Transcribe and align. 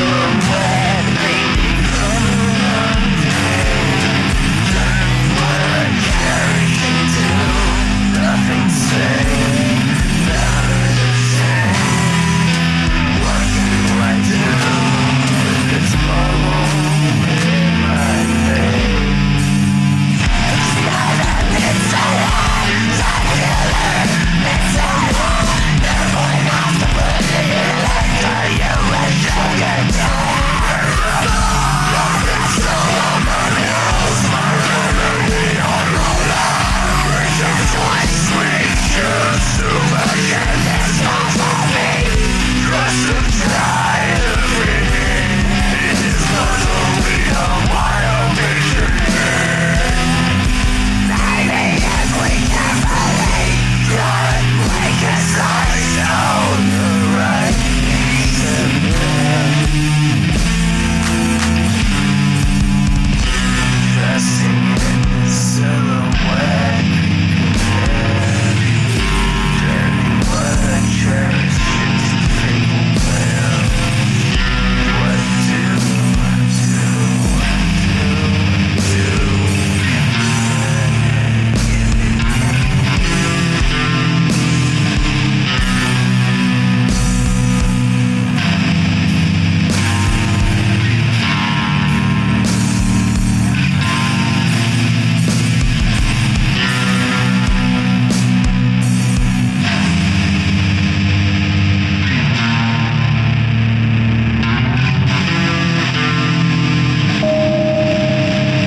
anymore 0.00 0.67